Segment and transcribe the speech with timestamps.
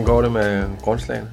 [0.00, 1.30] Hvordan går det med grundslagene?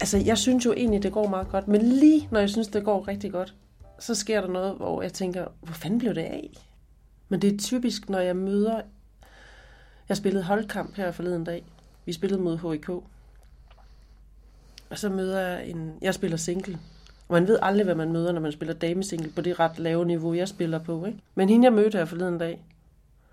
[0.00, 1.68] Altså, jeg synes jo egentlig, det går meget godt.
[1.68, 3.54] Men lige når jeg synes, det går rigtig godt,
[3.98, 6.50] så sker der noget, hvor jeg tænker, hvor fanden blev det af?
[7.28, 8.80] Men det er typisk, når jeg møder...
[10.08, 11.64] Jeg spillede holdkamp her forleden dag.
[12.04, 12.88] Vi spillede mod HIK.
[14.90, 15.92] Og så møder jeg en...
[16.02, 16.78] Jeg spiller single.
[17.28, 20.04] Og man ved aldrig, hvad man møder, når man spiller damesingle på det ret lave
[20.04, 21.06] niveau, jeg spiller på.
[21.06, 21.18] Ikke?
[21.34, 22.64] Men hende, jeg mødte her forleden dag,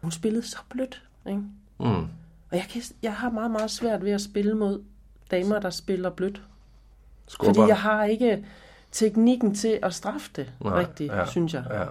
[0.02, 1.04] hun spillede så blødt.
[1.28, 1.42] Ikke?
[1.80, 2.08] Mm.
[2.56, 4.84] Og jeg, kan, jeg har meget, meget svært ved at spille mod
[5.32, 6.42] damer, der spiller blødt.
[7.28, 7.54] Skubber.
[7.54, 8.46] Fordi jeg har ikke
[8.92, 11.64] teknikken til at straffe det Nej, rigtigt, ja, synes jeg.
[11.72, 11.86] Ja.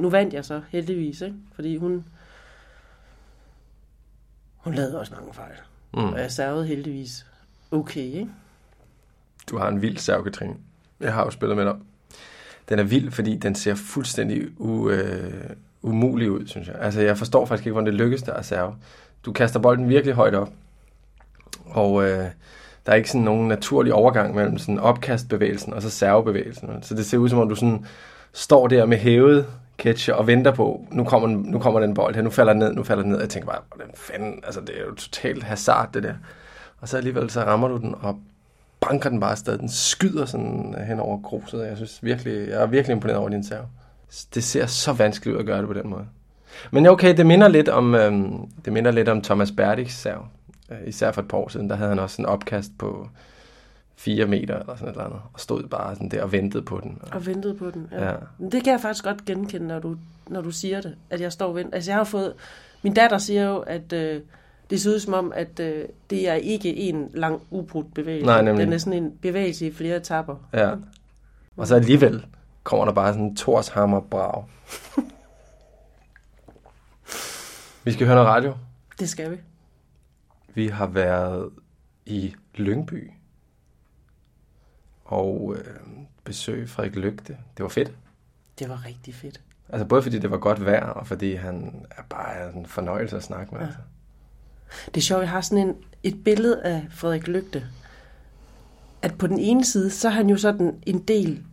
[0.00, 1.36] Nu vandt jeg så heldigvis, ikke?
[1.54, 2.04] fordi hun,
[4.56, 5.56] hun lavede også mange fejl.
[5.94, 6.04] Mm.
[6.04, 7.26] Og jeg servede heldigvis
[7.70, 8.30] okay, ikke?
[9.50, 10.54] Du har en vild serv, Katrine.
[11.00, 11.76] Jeg har jo spillet med dig.
[12.68, 15.50] Den er vild, fordi den ser fuldstændig u, øh,
[15.82, 16.76] umulig ud, synes jeg.
[16.80, 18.76] Altså, jeg forstår faktisk ikke, hvordan det lykkes der at serve.
[19.26, 20.48] Du kaster bolden virkelig højt op.
[21.66, 22.26] Og øh,
[22.86, 26.68] der er ikke sådan nogen naturlig overgang mellem sådan opkastbevægelsen og så servebevægelsen.
[26.82, 27.86] Så det ser ud som om, du sådan
[28.32, 29.46] står der med hævet
[29.78, 32.72] catcher og venter på, nu kommer, nu kommer den bold her, nu falder den ned,
[32.72, 33.20] nu falder den ned.
[33.20, 36.14] Jeg tænker bare, hvordan fanden, altså det er jo totalt hazard det der.
[36.80, 38.18] Og så alligevel så rammer du den og
[38.80, 39.58] banker den bare afsted.
[39.58, 41.66] Den skyder sådan hen over gruset.
[41.66, 43.66] Jeg synes virkelig, jeg er virkelig imponeret over din serve.
[44.34, 46.06] Det ser så vanskeligt ud at gøre det på den måde.
[46.70, 50.24] Men okay, det minder lidt om, øhm, det minder lidt om Thomas Berdiks serve.
[50.70, 53.08] Øh, især for et par år siden, der havde han også en opkast på
[53.96, 56.80] 4 meter eller sådan et eller andet, og stod bare sådan der og ventede på
[56.82, 56.98] den.
[57.12, 57.88] Og ventede på den.
[57.92, 58.04] Ja.
[58.04, 58.14] Ja.
[58.38, 59.96] Men det kan jeg faktisk godt genkende, når du,
[60.26, 61.74] når du siger det, at jeg står og venter.
[61.74, 62.34] Altså jeg har fået,
[62.82, 64.20] min datter siger jo, at øh,
[64.70, 68.26] det ser ud som om, at øh, det er ikke en lang ubrudt bevægelse.
[68.26, 68.64] Nej, nemlig.
[68.64, 70.36] Den er sådan en bevægelse i flere etapper.
[70.52, 70.70] Ja.
[71.56, 72.26] Og så alligevel
[72.62, 74.44] kommer der bare sådan en torshammer brag.
[77.86, 78.54] vi skal høre noget radio.
[79.00, 79.36] Det skal vi.
[80.54, 81.50] Vi har været
[82.06, 83.10] i Lyngby
[85.04, 85.74] og øh,
[86.24, 87.36] besøg Frederik Lygte.
[87.56, 87.92] Det var fedt.
[88.58, 89.40] Det var rigtig fedt.
[89.68, 93.22] Altså både fordi det var godt vejr, og fordi han er bare en fornøjelse at
[93.22, 93.60] snakke med.
[93.60, 93.66] Ja.
[93.66, 93.80] Altså.
[94.86, 97.66] Det er sjovt, jeg har sådan en, et billede af Frederik Lygte.
[99.02, 101.44] At på den ene side, så er han jo sådan en del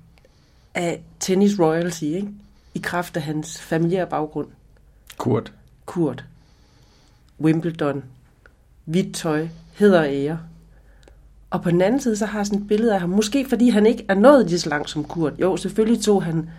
[0.73, 2.27] af tennis royalty, ikke?
[2.73, 4.47] I kraft af hans familiære baggrund.
[5.17, 5.53] Kurt.
[5.85, 6.25] Kurt.
[7.41, 8.03] Wimbledon.
[8.85, 9.47] Hvidt tøj.
[9.73, 10.39] Heder og ære.
[11.49, 13.09] Og på den anden side, så har jeg sådan et billede af ham.
[13.09, 15.33] Måske fordi han ikke er nået lige så langt som Kurt.
[15.39, 16.49] Jo, selvfølgelig tog han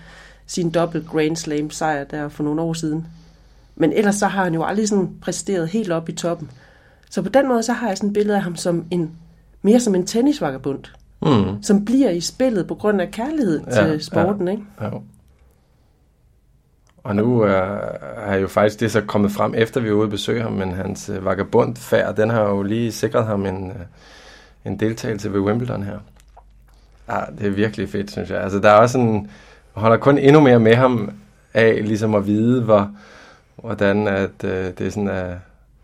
[0.46, 3.06] sin dobbelt Grand Slam sejr der for nogle år siden.
[3.76, 6.50] Men ellers så har han jo aldrig sådan præsteret helt op i toppen.
[7.10, 9.10] Så på den måde, så har jeg sådan et billede af ham som en,
[9.62, 10.84] mere som en tennisvagabund.
[11.22, 11.62] Mm.
[11.62, 14.62] Som bliver i spillet på grund af kærlighed Ja, til sporten, ikke?
[14.80, 14.90] Ja.
[17.04, 17.78] Og nu øh,
[18.16, 20.72] er jo faktisk det så kommet frem, efter vi er ude og besøge ham, men
[20.72, 23.76] hans øh, vagabundfærd, den har jo lige sikret ham en, øh,
[24.64, 25.98] en deltagelse ved Wimbledon her.
[27.08, 28.40] Ja, det er virkelig fedt, synes jeg.
[28.40, 29.30] Altså, der er også en,
[29.72, 31.10] holder kun endnu mere med ham
[31.54, 32.90] af, ligesom at vide, hvor,
[33.56, 35.36] hvordan at, øh, det er sådan øh,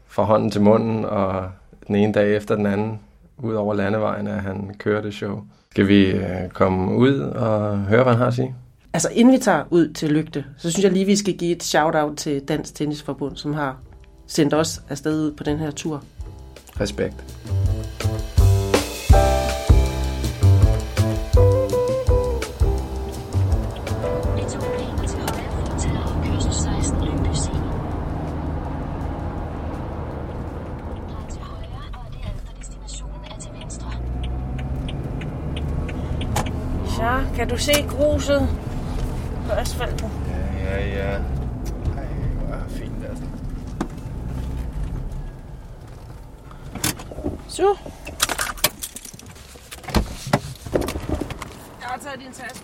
[0.08, 1.48] fra hånden til munden, og
[1.88, 3.00] den ene dag efter den anden,
[3.38, 5.42] ud over landevejen, at han kører det show.
[5.70, 8.54] Skal vi øh, komme ud og høre, hvad han har at sige?
[8.92, 11.62] Altså inden vi tager ud til Lygte, så synes jeg lige, vi skal give et
[11.62, 13.76] shout-out til Dansk Tennisforbund, som har
[14.26, 16.04] sendt os afsted på den her tur.
[16.80, 17.14] Respekt.
[24.38, 27.52] Etablering til højre fortager kørsel 16 Lyngby Syd.
[31.10, 33.90] Drej til højre, og derefter destinationen til venstre.
[36.86, 38.48] Så kan du se gruset
[39.50, 40.10] på asfalten.
[40.64, 41.12] Ja, ja, ja.
[41.12, 42.06] Ej,
[42.38, 43.24] hvor er fint, altså.
[47.48, 47.76] Så.
[51.80, 52.60] Jeg har taget din taske.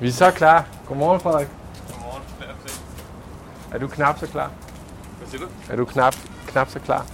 [0.00, 0.66] Vi er så klar.
[0.86, 1.48] Godmorgen, Frederik.
[1.92, 2.22] Godmorgen.
[3.72, 4.50] Er du knap så klar?
[5.18, 5.48] Hvad siger du?
[5.70, 6.16] Er du knap,
[6.46, 7.06] knap så klar?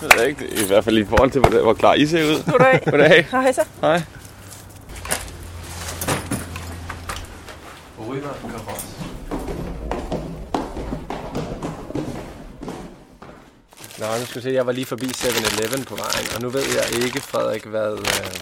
[0.00, 0.64] Det ved jeg ikke.
[0.64, 2.50] I hvert fald i forhold til, hvor, hvor klar I ser ud.
[2.50, 2.80] Goddag.
[2.90, 3.26] Goddag.
[3.30, 3.64] Hej så.
[3.80, 4.02] Hej.
[13.98, 14.50] Nå, nu skal vi se.
[14.54, 17.92] Jeg var lige forbi 7-Eleven på vejen, og nu ved jeg ikke, Frederik, hvad...
[17.92, 18.40] Øh...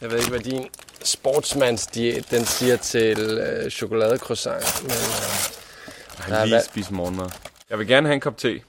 [0.00, 0.68] Jeg ved ikke, hvad din
[1.04, 4.90] sportsmandsdiæt, den siger til øh, chokoladecroissant, men...
[4.90, 6.32] Øh...
[6.34, 7.30] Har lige hvad- morgenmad.
[7.70, 8.60] Jeg vil gerne have en kop te.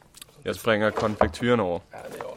[0.45, 1.79] Jeg springer konfektyren over.
[1.93, 2.29] Ja, det er jo.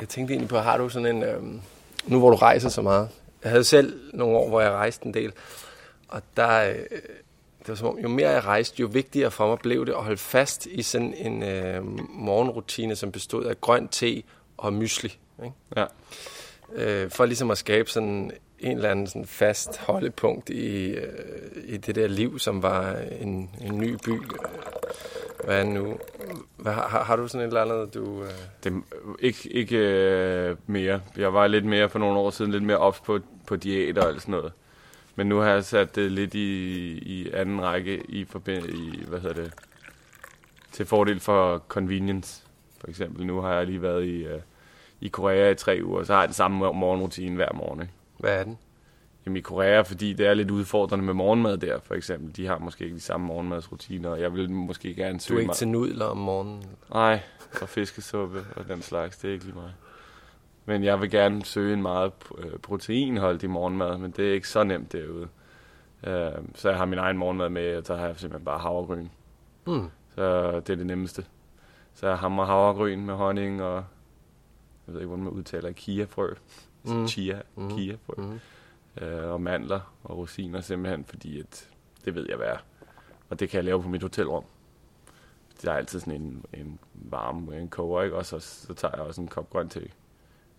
[0.00, 1.22] Jeg tænkte egentlig på, har du sådan en...
[1.22, 1.60] Øhm,
[2.06, 3.08] nu hvor du rejser så meget.
[3.42, 5.32] Jeg havde selv nogle år, hvor jeg rejste en del.
[6.08, 6.76] Og der, øh,
[7.58, 10.02] det var som om, jo mere jeg rejste, jo vigtigere for mig blev det at
[10.02, 14.22] holde fast i sådan en øh, morgenrutine, som bestod af grøn te
[14.56, 15.18] og mysli.
[15.44, 15.54] Ikke?
[15.76, 15.84] Ja.
[16.72, 21.12] Øh, for ligesom at skabe sådan en eller anden sådan fast holdepunkt i, øh,
[21.64, 24.20] i det der liv, som var en, en ny by.
[25.46, 25.98] Hvad er nu?
[26.56, 28.22] Hvad, har, har du sådan et eller andet, du...
[28.22, 28.30] Øh...
[28.64, 28.82] Det,
[29.18, 31.00] ikke ikke øh, mere.
[31.16, 34.20] Jeg var lidt mere for nogle år siden, lidt mere ops på, på diæter og
[34.20, 34.52] sådan noget.
[35.14, 39.20] Men nu har jeg sat det lidt i, i anden række i, forbind, i hvad
[39.20, 39.52] hedder det,
[40.72, 42.42] til fordel for convenience.
[42.80, 44.40] For eksempel nu har jeg lige været i, øh,
[45.00, 47.80] i Korea i tre uger, så har jeg den samme morgenrutine hver morgen.
[47.80, 47.92] Ikke?
[48.18, 48.58] Hvad er den?
[49.26, 52.36] Jamen i Korea, fordi det er lidt udfordrende med morgenmad der, for eksempel.
[52.36, 55.40] De har måske ikke de samme morgenmadsrutiner, og jeg vil måske gerne Du er søge
[55.40, 55.56] ikke mig...
[55.56, 56.64] til nudler om morgenen?
[56.90, 57.20] Nej,
[57.62, 59.72] og fiskesuppe og den slags, det er ikke lige mig.
[60.64, 64.64] Men jeg vil gerne søge en meget øh, proteinholdig morgenmad, men det er ikke så
[64.64, 65.28] nemt derude.
[66.06, 69.06] Øh, så jeg har min egen morgenmad med, og så har jeg simpelthen bare havregryn.
[69.66, 69.88] Mm.
[70.14, 71.24] Så det er det nemmeste.
[71.94, 73.84] Så jeg hammer havregryn med honning og,
[74.86, 76.34] jeg ved ikke, hvordan man udtaler, kiafrø.
[76.84, 77.08] Mm.
[77.08, 77.70] Chia, Mm.
[77.76, 78.14] kiafrø.
[78.22, 78.40] Mm.
[79.00, 81.68] Øh, og mandler og rosiner simpelthen, fordi at,
[82.04, 82.58] det ved jeg hvad er.
[83.30, 84.44] Og det kan jeg lave på mit hotelrum.
[85.62, 88.16] Der er altid sådan en, en varm, en koger, ikke?
[88.16, 89.88] Og så, så tager jeg også en kop grøn te.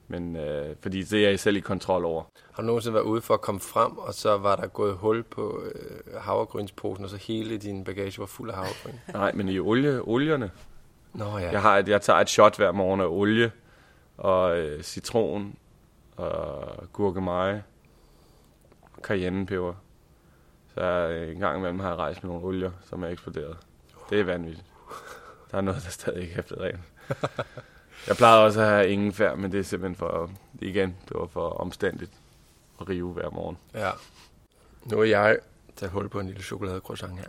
[0.07, 2.23] Men øh, fordi det er jeg selv i kontrol over.
[2.51, 5.23] Har du nogensinde været ude for at komme frem, og så var der gået hul
[5.23, 8.99] på øh, havregrynsposen, og så hele din bagage var fuld af havregryn?
[9.13, 10.51] Nej, men i olie, olierne.
[11.13, 11.51] Nå ja.
[11.51, 13.51] Jeg, har et, jeg tager et shot hver morgen af olie,
[14.17, 15.55] og øh, citron,
[16.17, 17.63] og gurkemeje,
[19.07, 19.73] cayennepeber.
[20.73, 23.57] Så øh, en gang imellem har jeg rejst med nogle olier, som er eksploderet.
[24.09, 24.65] Det er vanvittigt.
[25.51, 26.79] Der er noget, der stadig ikke er blevet rent.
[28.07, 30.31] Jeg plejede også at have ingefær, men det er simpelthen for,
[30.61, 32.11] igen, det var for omstændigt
[32.81, 33.57] at rive hver morgen.
[33.73, 33.91] ja.
[34.85, 35.37] Nu er jeg
[35.75, 37.27] taget hul på en lille chokoladecroissant her.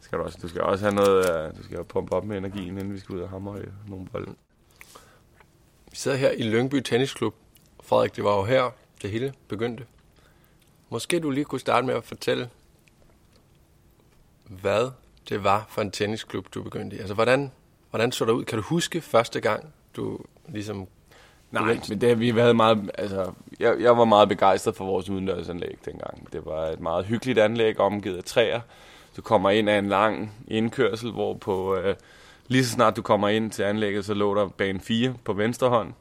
[0.00, 2.36] Skal du, også, du skal også have noget, øh, du skal jo pumpe op med
[2.38, 4.34] energien, inden vi skal ud og hamre i nogle bolde.
[5.90, 7.34] Vi sidder her i Lyngby Tennisklub.
[7.82, 8.70] Frederik, det var jo her,
[9.02, 9.84] det hele begyndte.
[10.92, 12.48] Måske du lige kunne starte med at fortælle,
[14.44, 14.90] hvad
[15.28, 16.98] det var for en tennisklub, du begyndte i.
[16.98, 17.52] Altså, hvordan,
[17.90, 18.44] hvordan så der ud?
[18.44, 20.18] Kan du huske første gang, du
[20.48, 20.86] ligesom...
[21.50, 25.78] Nej, men det, vi havde meget, altså, jeg, jeg var meget begejstret for vores udendørsanlæg
[25.84, 26.32] dengang.
[26.32, 28.60] Det var et meget hyggeligt anlæg, omgivet af træer.
[29.16, 31.94] Du kommer ind af en lang indkørsel, hvor på, øh,
[32.48, 35.68] lige så snart du kommer ind til anlægget, så lå der bane 4 på venstre
[35.68, 35.92] hånd,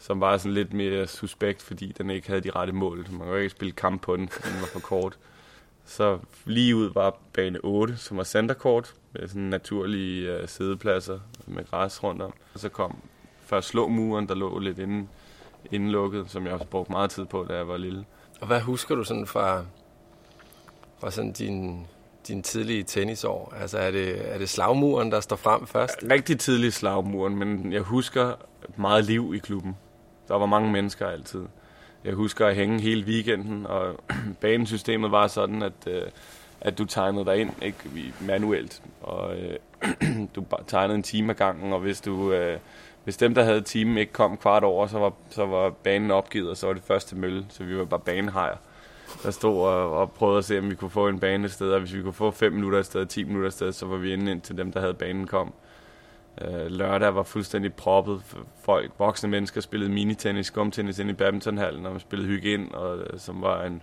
[0.00, 3.06] som var sådan lidt mere suspekt, fordi den ikke havde de rette mål.
[3.10, 5.18] Man kunne ikke spille kamp på den, fordi den var for kort.
[5.84, 11.64] Så lige ud var bane 8, som var centercourt, med sådan naturlige øh, sædepladser med
[11.70, 12.32] græs rundt om.
[12.54, 12.96] Og så kom
[13.44, 15.08] først slå muren, der lå lidt inden,
[15.72, 18.04] indelukket, som jeg også brugte meget tid på, da jeg var lille.
[18.40, 19.64] Og hvad husker du sådan fra,
[21.00, 21.86] fra sådan din,
[22.28, 23.54] din tidlige tennisår?
[23.60, 26.04] Altså, er det, er det slagmuren, der står frem først?
[26.10, 28.34] Rigtig tidlig slagmuren, men jeg husker
[28.76, 29.76] meget liv i klubben.
[30.30, 31.42] Der var mange mennesker altid.
[32.04, 33.96] Jeg husker at hænge hele weekenden, og
[34.40, 36.02] banesystemet var sådan, at, øh,
[36.60, 37.78] at du tegnede dig ind ikke,
[38.20, 39.56] manuelt, og øh,
[40.34, 42.32] du tegnede en time ad gangen, og hvis du...
[42.32, 42.58] Øh,
[43.04, 46.50] hvis dem, der havde timen, ikke kom kvart over, så var, så var banen opgivet,
[46.50, 48.56] og så var det første mølle, så vi var bare banehejer.
[49.22, 51.72] Der stod og, og prøvede at se, om vi kunne få en bane et sted,
[51.72, 53.96] og hvis vi kunne få 5 minutter et sted, 10 minutter et sted, så var
[53.96, 55.52] vi inde indtil dem, der havde banen kom.
[56.40, 58.22] Øh, lørdag var fuldstændig proppet.
[58.62, 62.98] Folk, voksne mennesker spillede minitennis, skumtennis ind i badmintonhallen, og man spillede hygge ind, og,
[62.98, 63.82] øh, som var en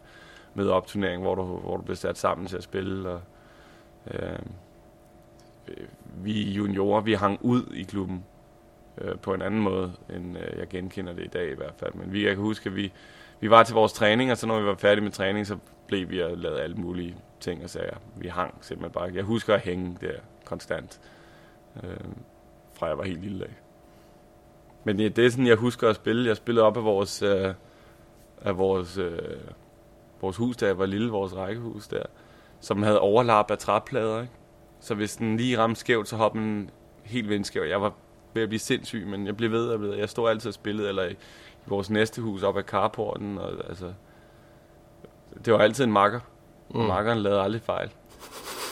[0.54, 3.10] med op turnering, hvor du, hvor du blev sat sammen til at spille.
[3.10, 3.22] Og,
[4.12, 4.40] øh,
[6.24, 8.26] vi juniorer, vi hang ud i klubben
[8.98, 11.94] øh, på en anden måde, end øh, jeg genkender det i dag i hvert fald.
[11.94, 12.94] Men vi, jeg kan huske, at vi,
[13.40, 16.10] vi var til vores træning, og så når vi var færdige med træning, så blev
[16.10, 17.98] vi og lavede alle mulige ting og sager.
[18.16, 19.12] Vi hang simpelthen bare.
[19.14, 20.14] Jeg husker at hænge der
[20.46, 21.00] konstant,
[21.84, 21.90] øh,
[22.78, 23.54] fra jeg var helt lille af.
[24.84, 26.28] Men det, er sådan, jeg husker at spille.
[26.28, 27.54] Jeg spillede op af vores, øh,
[28.42, 29.20] af vores, øh,
[30.22, 32.04] vores hus, da jeg var lille, vores rækkehus der,
[32.60, 34.34] som havde overlap af træplader, ikke?
[34.80, 36.70] Så hvis den lige ramte skævt, så hoppede den
[37.04, 37.64] helt vindskæv.
[37.64, 37.94] Jeg var
[38.34, 39.96] ved at blive sindssyg, men jeg blev ved og ved.
[39.96, 43.52] Jeg stod altid og spillede, eller i, i vores næste hus op ad carporten, og
[43.70, 43.94] altså...
[45.46, 46.20] Det var altid en makker.
[46.70, 46.80] Mm.
[46.80, 47.92] Makkeren lavede aldrig fejl.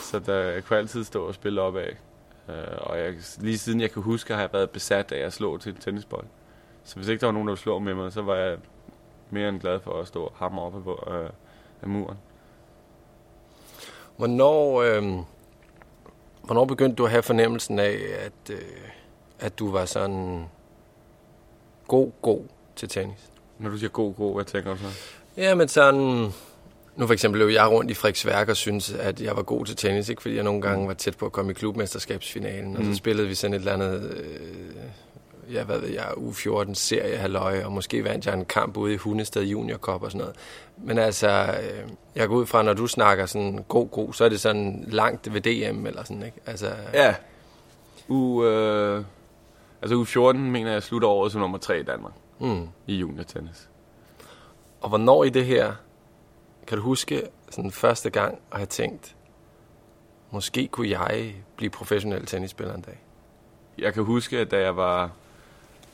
[0.02, 1.96] Så der, jeg kunne altid stå og spille op af.
[2.48, 5.58] Uh, og jeg, lige siden jeg kan huske, har jeg været besat af at slå
[5.58, 6.26] til en tennisbold.
[6.84, 8.58] Så hvis ikke der var nogen, der slå med mig, så var jeg
[9.30, 11.30] mere end glad for at stå og hamre op af, uh,
[11.82, 12.18] af muren.
[14.16, 15.02] Hvornår, øh,
[16.42, 18.58] hvornår begyndte du at have fornemmelsen af, at, øh,
[19.38, 20.44] at du var sådan
[21.88, 22.40] god, god
[22.76, 23.30] til tennis?
[23.58, 24.86] Når du siger god, god, hvad tænker du så?
[25.36, 26.32] Ja, men sådan,
[26.96, 29.76] Nu for eksempel løb jeg rundt i Frederiksværk og synes at jeg var god til
[29.76, 30.22] tennis, ikke?
[30.22, 32.94] fordi jeg nogle gange var tæt på at komme i klubmesterskabsfinalen, og så Mm.
[32.94, 37.72] spillede vi sådan et eller andet, øh, ja, hvad ved jeg, U14 serie halløj, og
[37.72, 40.36] måske vandt jeg en kamp ude i Hundested Junior Cup og sådan noget.
[40.76, 41.28] Men altså,
[41.62, 44.84] øh, jeg går ud fra, når du snakker sådan god, god, så er det sådan
[44.88, 46.38] langt ved DM eller sådan, ikke?
[46.46, 47.14] Altså, Ja.
[48.08, 49.04] U, øh,
[49.82, 52.68] altså u 14 mener jeg slutter året som nummer 3 i Danmark Mm.
[52.86, 53.68] i juniortennis.
[54.80, 55.72] Og hvornår i det her,
[56.66, 59.16] kan du huske sådan første gang at have tænkt,
[60.30, 63.02] måske kunne jeg blive professionel tennisspiller en dag?
[63.78, 65.10] Jeg kan huske, at da jeg var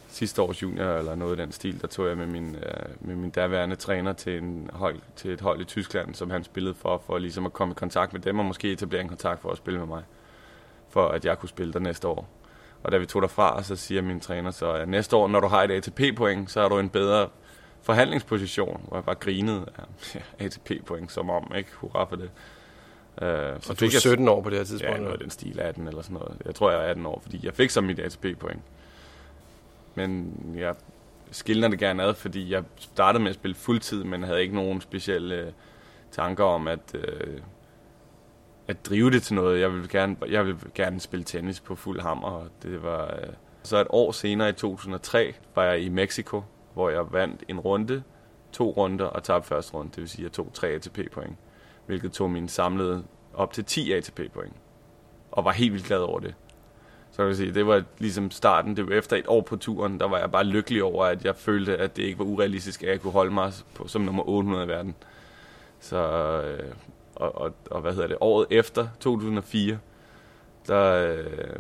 [0.09, 3.17] sidste års junior eller noget i den stil, der tog jeg med min, øh, med
[3.17, 7.03] min daværende træner til, en hold, til et hold i Tyskland, som han spillede for,
[7.07, 9.57] for ligesom at komme i kontakt med dem, og måske etablere en kontakt for at
[9.57, 10.03] spille med mig,
[10.89, 12.29] for at jeg kunne spille der næste år.
[12.83, 15.47] Og da vi tog derfra, så siger min træner så, at næste år, når du
[15.47, 17.29] har et ATP-point, så har du en bedre
[17.83, 19.67] forhandlingsposition, hvor jeg bare grinede
[20.15, 21.71] ja, ATP-point som om, ikke?
[21.75, 22.31] Hurra for det.
[23.23, 24.95] Uh, Og du er 17 år på det her tidspunkt.
[24.95, 26.37] Ja, noget af den stil 18 eller sådan noget.
[26.45, 28.61] Jeg tror, jeg er 18 år, fordi jeg fik så mit ATP-point.
[29.95, 30.75] Men jeg
[31.31, 34.81] skiller det gerne ad, fordi jeg startede med at spille fuldtid, men havde ikke nogen
[34.81, 35.53] specielle øh,
[36.11, 37.39] tanker om at, øh,
[38.69, 39.61] at drive det til noget.
[39.61, 42.29] Jeg ville gerne, jeg ville gerne spille tennis på fuld hammer.
[42.29, 43.29] Og det var, øh.
[43.63, 46.43] Så et år senere, i 2003, var jeg i Mexico,
[46.75, 48.03] hvor jeg vandt en runde,
[48.53, 49.91] to runder og tabte første runde.
[49.91, 51.37] Det vil sige, at jeg tog tre ATP-point,
[51.87, 54.57] hvilket tog min samlede op til 10 ATP-point.
[55.31, 56.35] Og var helt vildt glad over det.
[57.11, 58.77] Så kan jeg sige, det var ligesom starten.
[58.77, 61.37] Det var efter et år på turen, der var jeg bare lykkelig over, at jeg
[61.37, 64.65] følte, at det ikke var urealistisk, at jeg kunne holde mig på, som nummer 800
[64.65, 64.95] i verden.
[65.81, 65.97] Så,
[66.43, 66.75] øh,
[67.15, 69.79] og, og, og hvad hedder det, året efter, 2004,
[70.67, 71.57] der, øh,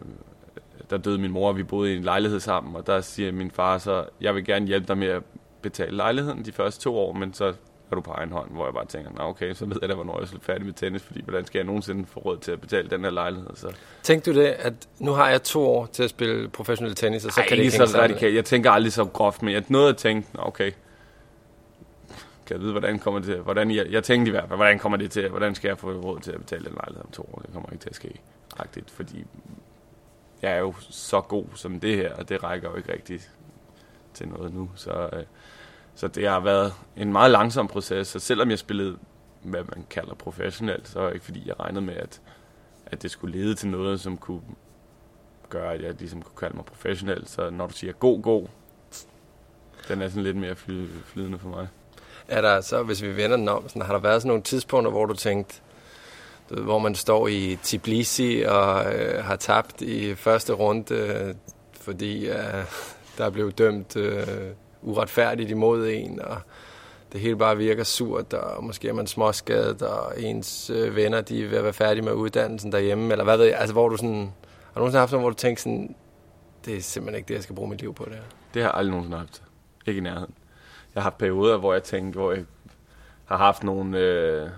[0.91, 3.51] der døde min mor, og vi boede i en lejlighed sammen, og der siger min
[3.51, 5.23] far så, jeg vil gerne hjælpe dig med at
[5.62, 7.53] betale lejligheden de første to år, men så
[7.91, 9.95] er du på egen hånd, hvor jeg bare tænker, nå okay, så ved jeg da,
[9.95, 12.61] hvornår jeg er færdig med tennis, fordi hvordan skal jeg nogensinde få råd til at
[12.61, 13.51] betale den her lejlighed?
[13.55, 13.73] Så
[14.03, 17.33] Tænkte du det, at nu har jeg to år til at spille professionel tennis, og
[17.33, 18.35] så Ej, kan det ikke så radikalt.
[18.35, 20.71] Jeg tænker aldrig så groft, men jeg nåede at tænke, nå, okay,
[22.47, 24.79] kan jeg vide, hvordan kommer det til, hvordan jeg, jeg tænkte i hvert fald, hvordan
[24.79, 27.23] kommer det til, hvordan skal jeg få råd til at betale den lejlighed om to
[27.23, 27.43] år?
[27.47, 28.21] Det kommer ikke til at ske,
[28.61, 29.25] rigtigt, fordi
[30.43, 33.31] jeg er jo så god som det her, og det rækker jo ikke rigtigt
[34.15, 35.23] til noget nu, så, øh,
[35.95, 38.99] så det har været en meget langsom proces, så selvom jeg spillede,
[39.43, 42.21] hvad man kalder professionelt, så er det ikke fordi, jeg regnede med, at,
[42.87, 44.43] at det skulle lede til noget, som kunne
[45.49, 47.27] gøre, at jeg ligesom kunne kalde mig professionel.
[47.27, 48.47] Så når du siger god, god,
[49.89, 51.69] den er sådan lidt mere fly, flydende for mig.
[52.29, 54.91] Er der så, hvis vi vender den om, sådan, har der været sådan nogle tidspunkter,
[54.91, 55.61] hvor du tænkte,
[56.61, 61.35] hvor man står i Tbilisi og øh, har tabt i første runde, øh,
[61.81, 62.65] fordi øh,
[63.19, 64.27] der blev dømt øh,
[64.83, 66.37] uretfærdigt imod en, og
[67.13, 71.45] det hele bare virker surt, og måske er man småskadet, og ens øh, venner, de
[71.45, 73.97] er ved at være færdige med uddannelsen derhjemme, eller hvad ved jeg, altså hvor du
[73.97, 74.33] sådan,
[74.73, 75.95] har du nogensinde haft noget, hvor du tænker sådan,
[76.65, 78.23] det er simpelthen ikke det, jeg skal bruge mit liv på det her?
[78.55, 79.43] Det har jeg aldrig nogensinde haft.
[79.87, 80.35] Ikke i nærheden.
[80.95, 82.45] Jeg har haft perioder, hvor jeg tænkte, hvor jeg
[83.25, 84.49] har haft nogle, øh,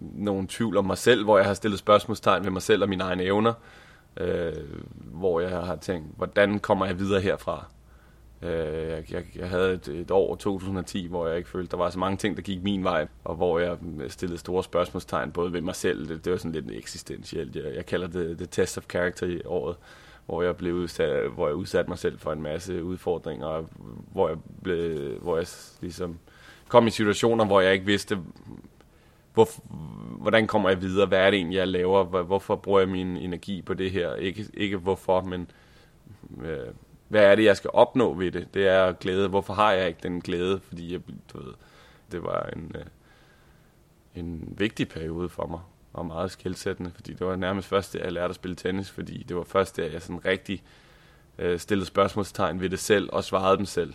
[0.00, 3.04] nogle tvivl om mig selv, hvor jeg har stillet spørgsmålstegn ved mig selv og mine
[3.04, 3.52] egne evner,
[4.16, 4.52] øh,
[4.96, 7.64] hvor jeg har tænkt, hvordan kommer jeg videre herfra?
[8.42, 11.90] Øh, jeg, jeg, jeg havde et, et år, 2010, hvor jeg ikke følte, der var
[11.90, 15.52] så mange ting, der gik min vej, og hvor jeg øh, stillede store spørgsmålstegn, både
[15.52, 17.56] ved mig selv, det, det var sådan lidt eksistentielt.
[17.56, 19.76] Jeg, jeg kalder det the test of character i året,
[20.26, 23.68] hvor jeg blev udsat, hvor jeg udsatte mig selv for en masse udfordringer, og
[24.12, 25.46] hvor jeg, blev, hvor jeg
[25.80, 26.18] ligesom
[26.68, 28.18] kom i situationer, hvor jeg ikke vidste,
[29.34, 29.48] hvor,
[30.20, 33.16] hvordan kommer jeg videre, hvad er det egentlig, jeg laver, Hvor- hvorfor bruger jeg min
[33.16, 35.50] energi på det her, ikke, ikke hvorfor, men
[36.42, 36.58] øh,
[37.08, 40.00] hvad er det, jeg skal opnå ved det, det er glæde, hvorfor har jeg ikke
[40.02, 41.00] den glæde, fordi jeg,
[41.32, 41.52] du ved,
[42.12, 42.84] det var en, øh,
[44.14, 45.60] en vigtig periode for mig,
[45.92, 49.22] og meget skældsættende, fordi det var nærmest først, da jeg lærte at spille tennis, fordi
[49.28, 50.62] det var først, da jeg sådan rigtig
[51.38, 53.94] øh, stillede spørgsmålstegn ved det selv, og svarede dem selv.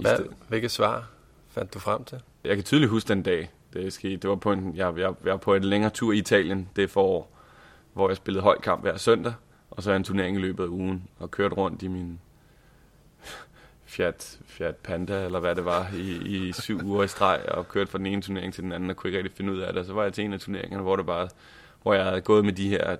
[0.00, 0.10] Hvad,
[0.48, 1.08] hvilke svar
[1.48, 2.20] fandt du frem til?
[2.44, 4.16] jeg kan tydeligt huske den dag, det skete.
[4.16, 6.90] Det var på en, jeg, jeg, jeg var på en længere tur i Italien det
[6.90, 7.36] forår,
[7.92, 9.34] hvor jeg spillede holdkamp hver søndag,
[9.70, 12.20] og så en turnering i løbet af ugen, og kørte rundt i min
[13.84, 17.90] Fiat, Fiat Panda, eller hvad det var, i, i syv uger i streg, og kørte
[17.90, 19.80] fra den ene turnering til den anden, og kunne ikke rigtig finde ud af det.
[19.80, 21.28] Og så var jeg til en af turneringerne, hvor det bare,
[21.82, 22.96] hvor jeg havde gået med de her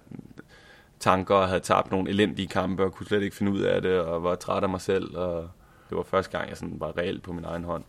[1.00, 4.00] tanker, og havde tabt nogle elendige kampe, og kunne slet ikke finde ud af det,
[4.00, 5.50] og var træt af mig selv, og
[5.88, 7.85] det var første gang, jeg sådan var reelt på min egen hånd.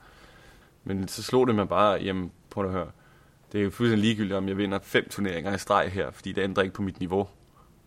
[0.88, 2.88] Men så slog det mig bare, jamen, prøv at høre,
[3.52, 6.42] det er jo fuldstændig ligegyldigt, om jeg vinder fem turneringer i streg her, fordi det
[6.42, 7.28] ændrer ikke på mit niveau.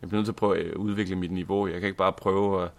[0.00, 1.66] Jeg bliver nødt til at prøve at udvikle mit niveau.
[1.66, 2.70] Jeg kan ikke bare prøve at,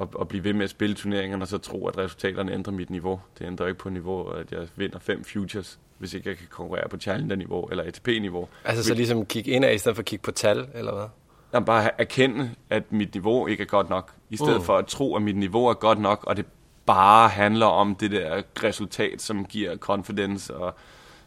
[0.00, 2.90] at, at blive ved med at spille turneringerne, og så tro, at resultaterne ændrer mit
[2.90, 3.20] niveau.
[3.38, 6.88] Det ændrer ikke på niveau, at jeg vinder fem futures hvis ikke jeg kan konkurrere
[6.88, 8.48] på challenger-niveau eller ATP-niveau.
[8.64, 11.06] Altså så ligesom kigge ind af, i stedet for at kigge på tal, eller hvad?
[11.52, 14.62] Jeg bare erkende, at mit niveau ikke er godt nok, i stedet mm.
[14.62, 16.46] for at tro, at mit niveau er godt nok, og det
[16.86, 20.74] bare handler om det der resultat, som giver confidence, og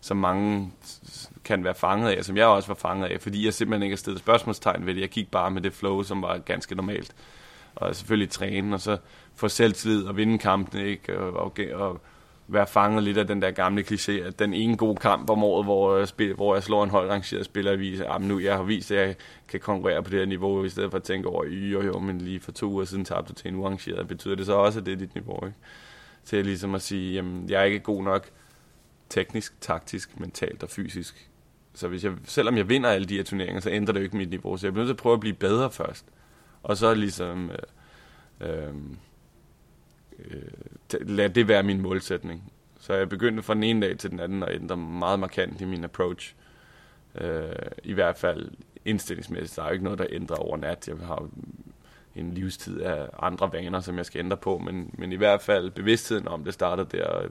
[0.01, 0.71] som mange
[1.43, 3.97] kan være fanget af, som jeg også var fanget af, fordi jeg simpelthen ikke har
[3.97, 5.01] stillet spørgsmålstegn ved det.
[5.01, 7.15] Jeg gik bare med det flow, som var ganske normalt.
[7.75, 8.97] Og selvfølgelig træne, og så
[9.35, 11.19] få selvtillid og vinde kampene, ikke?
[11.19, 12.01] Og, og, og
[12.51, 15.65] være fanget lidt af den der gamle kliché, at den ene gode kamp om året,
[15.65, 18.55] hvor jeg, spil, hvor jeg slår en højrangeret spiller, og viser, at ah, nu jeg
[18.55, 19.15] har vist, at jeg
[19.47, 22.21] kan konkurrere på det her niveau, i stedet for at tænke over, jo jo, men
[22.21, 24.85] lige for to uger siden tabte du til en uarrangeret, betyder det så også, at
[24.85, 25.57] det er dit niveau, ikke?
[26.25, 28.29] Til ligesom at sige, jamen, jeg er ikke god nok
[29.09, 31.29] teknisk, taktisk, mentalt og fysisk.
[31.73, 34.17] Så hvis jeg, selvom jeg vinder alle de her turneringer, så ændrer det jo ikke
[34.17, 34.57] mit niveau.
[34.57, 36.05] Så jeg bliver nødt til at prøve at blive bedre først.
[36.63, 37.51] Og så ligesom
[38.41, 38.73] øh, øh,
[40.25, 42.51] øh, lad det være min målsætning.
[42.79, 45.65] Så jeg begyndte fra den ene dag til den anden at ændre meget markant i
[45.65, 46.35] min approach.
[47.15, 47.49] Øh,
[47.83, 48.51] I hvert fald
[48.85, 49.55] indstillingsmæssigt.
[49.55, 50.87] Der er jo ikke noget, der ændrer over nat.
[50.87, 51.29] Jeg har
[52.15, 55.71] en livstid af andre vaner, som jeg skal ændre på, men, men i hvert fald
[55.71, 57.29] bevidstheden om det startede der,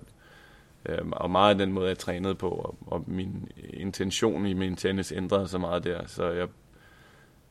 [0.86, 4.76] Øhm, og meget af den måde, jeg trænede på, og, og min intention i min
[4.76, 6.48] tennis ændrede sig meget der, så jeg,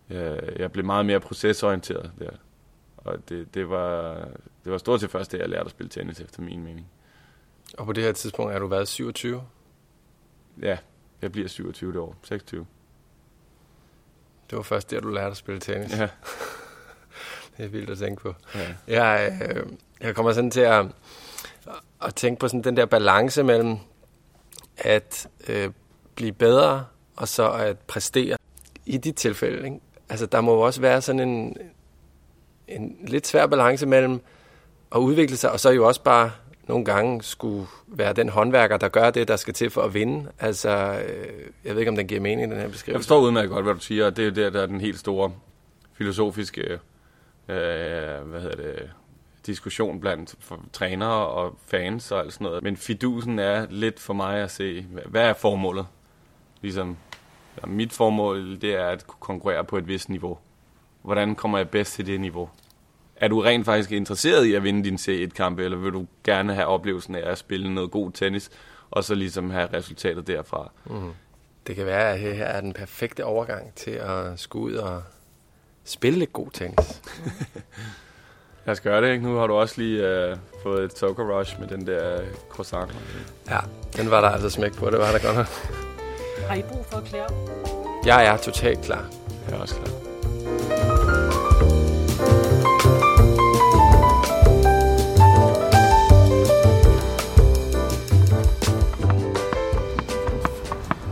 [0.10, 2.30] jeg, jeg blev meget mere procesorienteret der.
[3.08, 4.14] Og det, det, var,
[4.64, 6.88] det var stort set først det, jeg lærte at spille tennis, efter min mening.
[7.78, 9.44] Og på det her tidspunkt er du været 27.
[10.62, 10.78] Ja,
[11.22, 12.66] jeg bliver 27 det år, 26.
[14.50, 15.98] Det var først der, du lærte at spille tennis.
[15.98, 16.10] Ja,
[17.58, 18.34] Det er vildt at tænke på.
[18.56, 18.76] ja.
[18.88, 19.66] Jeg, øh,
[20.02, 20.86] jeg kommer sådan til at,
[22.06, 23.78] at tænke på sådan den der balance mellem
[24.78, 25.72] at øh,
[26.16, 26.86] blive bedre
[27.16, 28.38] og så at præstere.
[28.86, 29.80] I dit tilfælde, ikke?
[30.10, 31.58] Altså, der må jo også være sådan en,
[32.68, 34.22] en lidt svær balance mellem
[34.96, 36.32] at udvikle sig, og så jo også bare
[36.68, 40.32] nogle gange skulle være den håndværker, der gør det, der skal til for at vinde.
[40.40, 41.28] Altså, øh,
[41.66, 42.92] jeg ved ikke, om den giver mening, den her beskrivelse.
[42.92, 45.00] Jeg forstår udmærket godt, hvad du siger, og det er der, der er den helt
[45.00, 45.32] store
[45.94, 46.72] filosofiske øh,
[47.50, 48.90] øh hvad hedder det,
[49.46, 50.36] diskussion blandt
[50.74, 52.64] trænere og fans og alt sådan noget.
[52.64, 55.86] Men fidusen er lidt for mig at se, hvad- er formålet?
[56.62, 56.98] Ligesom,
[57.68, 60.38] mit formål, det er at kunne konkurrere på et vist niveau.
[61.08, 62.50] Hvordan kommer jeg bedst til det niveau?
[63.16, 66.68] Er du rent faktisk interesseret i at vinde din C1-kampe, eller vil du gerne have
[66.68, 68.50] oplevelsen af at spille noget god tennis,
[68.92, 70.72] og så ligesom have resultatet derfra?
[71.68, 75.04] Det kan være, at her er den perfekte overgang til at skulle ud og
[75.84, 77.02] spille lidt god tennis.
[78.66, 79.24] Lad os gøre det, ikke?
[79.24, 82.96] Nu har du også lige øh, fået et Toka Rush med den der øh, croissant.
[83.50, 83.60] Ja,
[83.96, 85.48] den var der altså smæk på, det var der godt nok.
[86.48, 87.28] Har I brug for at klæde
[88.06, 89.10] Jeg er totalt klar.
[89.48, 90.17] Jeg er også klar.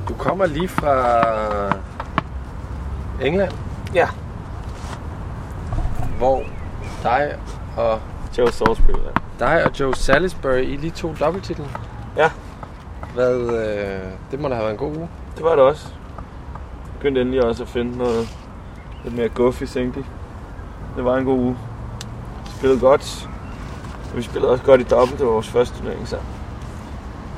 [0.09, 1.75] Du kommer lige fra
[3.21, 3.51] England,
[3.93, 4.07] Ja.
[6.17, 6.43] hvor
[7.03, 7.35] dig
[7.77, 7.99] og,
[8.37, 9.45] Joe Salisbury, ja.
[9.45, 11.67] dig og Joe Salisbury, I lige tog dobbelttitlen.
[12.17, 12.29] Ja.
[13.13, 15.09] Hvad, øh, det må da have været en god uge.
[15.35, 15.87] Det var det også.
[16.85, 18.27] Jeg begyndte endelig også at finde noget
[19.05, 20.05] lidt mere guffy, tænkte
[20.95, 21.57] Det var en god uge.
[22.45, 23.29] Vi spillede godt.
[24.11, 25.19] Og vi spillede også godt i dobbelt.
[25.19, 26.29] Det var vores første turnering sammen.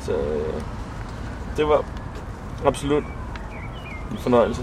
[0.02, 0.62] Så øh,
[1.58, 1.86] det var
[2.66, 3.04] absolut
[4.12, 4.62] en fornøjelse.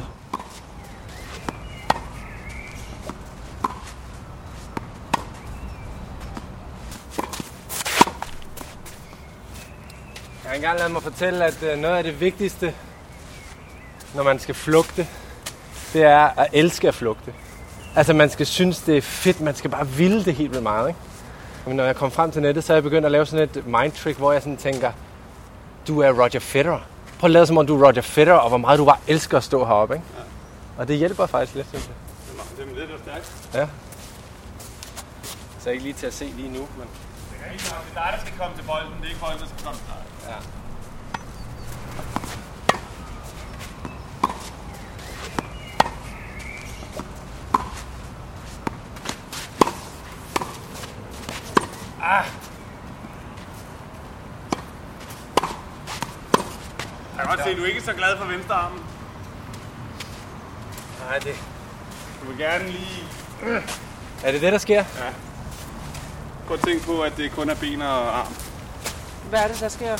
[10.43, 12.75] Jeg har engang lavet mig fortælle, at øh, noget af det vigtigste,
[14.14, 15.07] når man skal flugte,
[15.94, 17.33] det er at elske at flugte.
[17.96, 20.88] Altså man skal synes, det er fedt, man skal bare ville det helt vildt meget.
[20.88, 21.00] Ikke?
[21.66, 23.66] Men når jeg kom frem til nettet, så er jeg begyndt at lave sådan et
[23.66, 24.92] mind trick, hvor jeg sådan tænker,
[25.88, 26.80] du er Roger Federer.
[27.18, 29.37] Prøv at lade som om du er Roger Federer, og hvor meget du bare elsker
[29.37, 29.94] at stå heroppe.
[29.94, 30.07] Ikke?
[30.78, 31.94] Og det hjælper faktisk lidt, synes jeg.
[32.57, 33.33] Det er lidt stærkt.
[33.54, 33.66] Ja.
[35.61, 36.87] Så ikke lige til at se lige nu, men...
[37.30, 38.92] Det er ikke det er dig, der skal komme til bolden.
[39.00, 40.30] Det er ikke bolden, der skal komme til dig.
[40.30, 40.63] Ja.
[52.05, 52.25] Jeg
[57.19, 58.81] kan godt se, at du er ikke så glad for venstre armen.
[61.09, 61.35] Nej, det...
[62.23, 63.05] Du vil gerne lige
[64.25, 64.85] Er det det, der sker?
[66.47, 68.35] prøve at tænke på, at det kun er ben og arm.
[69.31, 69.97] Hvad er det, der sker?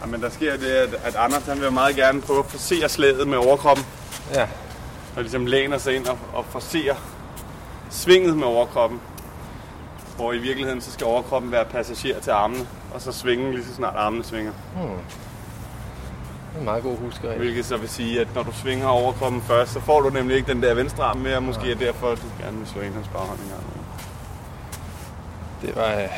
[0.00, 3.28] Jamen, der sker det, at, at Anders han vil meget gerne prøve at forsere slaget
[3.28, 3.86] med overkroppen.
[4.34, 4.46] Ja.
[5.16, 6.96] Og ligesom læner sig ind og, og forsere
[7.90, 9.00] svinget med overkroppen.
[10.22, 13.74] Hvor i virkeligheden så skal overkroppen være passager til armene, og så svinge lige så
[13.74, 14.52] snart armene svinger.
[14.76, 14.80] Det
[16.54, 17.38] er en meget god huskeregel.
[17.38, 20.52] Hvilket så vil sige, at når du svinger overkroppen først, så får du nemlig ikke
[20.52, 21.40] den der venstre arm mere.
[21.40, 23.62] Måske er derfor, at du gerne vil ind hans baghånd en gang.
[25.62, 26.08] Det var, øh,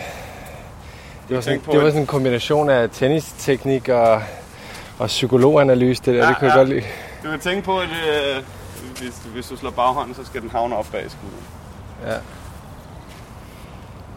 [1.28, 4.22] det var, sådan, det var sådan en kombination af tennisteknik og,
[4.98, 6.02] og psykologanalyse.
[6.04, 6.58] Det der, Ja, det kunne ja.
[6.58, 6.84] jeg godt lide.
[7.24, 8.42] Du kan tænke på, at øh,
[8.98, 11.44] hvis, hvis du slår baghånden, så skal den havne op bag skuden.
[12.06, 12.14] Ja.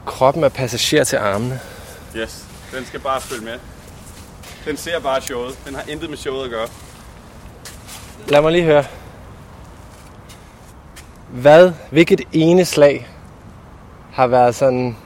[0.07, 1.59] Kroppen er passager til armene.
[2.15, 3.59] Yes, den skal bare følge med.
[4.65, 5.59] Den ser bare showet.
[5.65, 6.67] Den har intet med showet at gøre.
[8.27, 8.83] Lad mig lige høre.
[11.29, 13.07] Hvad, hvilket ene slag
[14.13, 14.97] har været sådan,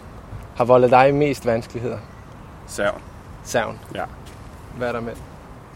[0.55, 1.97] har voldet dig mest vanskeligheder?
[2.67, 3.01] Serven.
[3.43, 3.79] Savn.
[3.95, 4.03] Ja.
[4.77, 5.13] Hvad er der med?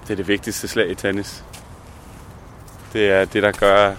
[0.03, 1.43] Det er det vigtigste slag i tennis.
[2.93, 3.93] Det er det, der gør...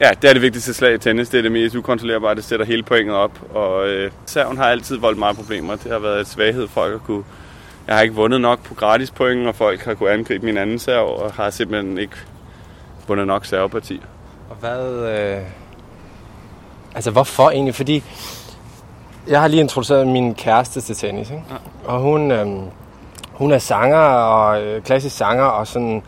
[0.00, 1.28] Ja, det er det vigtigste slag i tennis.
[1.28, 2.34] Det er det mest ukontrollerbare.
[2.34, 3.30] Det sætter hele pointet op.
[3.54, 5.76] Og øh, serven har altid voldt meget problemer.
[5.76, 7.24] Det har været et svaghed, folk har kunne...
[7.86, 10.78] Jeg har ikke vundet nok på gratis point, og folk har kunne angribe min anden
[10.78, 12.16] serv, og har simpelthen ikke
[13.08, 14.02] vundet nok servepartier.
[14.50, 14.86] Og hvad...
[15.18, 15.42] Øh...
[16.94, 17.74] Altså, hvorfor egentlig?
[17.74, 18.02] Fordi
[19.28, 21.42] jeg har lige introduceret min kæreste til tennis, ikke?
[21.50, 21.56] Ja.
[21.92, 22.46] Og hun, øh...
[23.32, 26.02] hun er sanger og øh, klassisk sanger, og sådan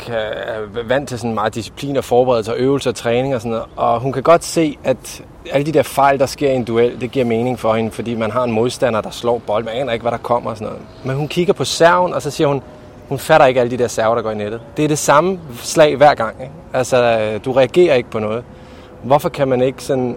[0.00, 3.50] kan, er vant til sådan meget disciplin og forberedelse og øvelser og træning og sådan
[3.50, 3.66] noget.
[3.76, 7.00] Og hun kan godt se, at alle de der fejl, der sker i en duel,
[7.00, 9.64] det giver mening for hende, fordi man har en modstander, der slår bold.
[9.64, 10.86] Man aner ikke, hvad der kommer og sådan noget.
[11.04, 12.62] Men hun kigger på serven, og så siger hun,
[13.08, 14.60] hun fatter ikke alle de der server, der går i nettet.
[14.76, 16.36] Det er det samme slag hver gang.
[16.40, 16.52] Ikke?
[16.72, 18.44] Altså, øh, du reagerer ikke på noget.
[19.02, 20.16] Hvorfor kan man ikke sådan...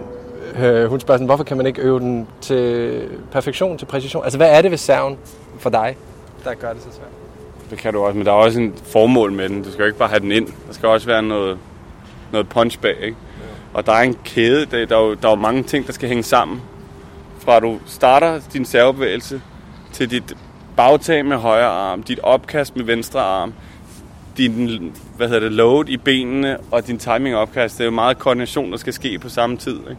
[0.58, 4.24] Øh, hun spørger sådan, hvorfor kan man ikke øve den til perfektion, til præcision?
[4.24, 5.18] Altså, hvad er det ved serven
[5.58, 5.96] for dig,
[6.44, 7.23] der gør det så svært?
[7.70, 9.62] Det kan du også, men der er også en formål med den.
[9.62, 10.46] Du skal jo ikke bare have den ind.
[10.46, 11.58] Der skal også være noget,
[12.32, 13.16] noget punch bag, ikke?
[13.74, 15.92] Og der er en kæde, der, der, er jo, der er jo mange ting, der
[15.92, 16.62] skal hænge sammen.
[17.38, 19.40] Fra du starter din servebevægelse,
[19.92, 20.36] til dit
[20.76, 23.54] bagtag med højre arm, dit opkast med venstre arm,
[24.36, 27.74] din hvad hedder det, load i benene og din timing opkast.
[27.78, 29.78] Det er jo meget koordination, der skal ske på samme tid.
[29.78, 29.96] Ikke?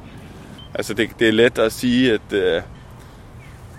[0.73, 2.61] Altså det, det er let at sige, at, øh,